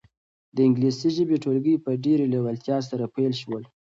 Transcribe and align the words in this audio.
د 0.55 0.57
انګلیسي 0.67 1.09
ژبې 1.17 1.41
ټولګي 1.43 1.75
په 1.85 1.91
ډېرې 2.03 2.25
لېوالتیا 2.33 2.77
سره 2.89 3.05
پیل 3.15 3.33
شول. 3.41 3.63